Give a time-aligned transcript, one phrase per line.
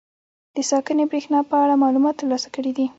[0.55, 2.85] د ساکنې برېښنا په اړه معلومات تر لاسه کړي دي.